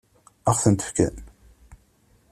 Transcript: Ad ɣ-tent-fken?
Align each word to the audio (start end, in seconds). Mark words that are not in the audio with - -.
Ad 0.49 0.55
ɣ-tent-fken? 0.55 1.15